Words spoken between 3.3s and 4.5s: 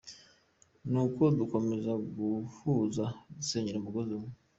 dusenyera umugozi umwe.